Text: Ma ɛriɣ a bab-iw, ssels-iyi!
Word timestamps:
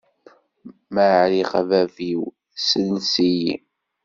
Ma 0.93 1.05
ɛriɣ 1.21 1.51
a 1.59 1.61
bab-iw, 1.69 2.21
ssels-iyi! 2.55 3.53